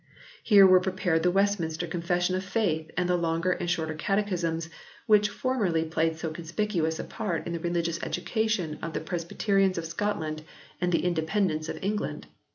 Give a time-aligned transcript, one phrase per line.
[0.41, 4.67] Here were prepared the Westminster Confession of Faith and the Longer and Shorter Catechisms
[5.05, 9.85] which formerly played so conspicuous a part in the religious education of the Presbyterians of
[9.85, 10.41] Scotland
[10.81, 12.25] and the Independents of England.